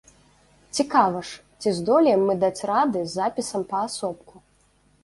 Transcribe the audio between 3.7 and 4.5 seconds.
паасобку.